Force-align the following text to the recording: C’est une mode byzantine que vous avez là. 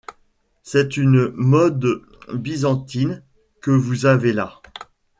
C’est 0.63 0.97
une 0.97 1.29
mode 1.35 1.85
byzantine 2.33 3.21
que 3.61 3.69
vous 3.69 4.07
avez 4.07 4.33
là. 4.33 4.59